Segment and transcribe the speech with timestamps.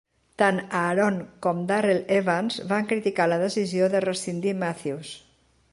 [0.41, 5.15] Tant Aaron com Darrell Evans, van criticar la decisió de rescindir Mathews.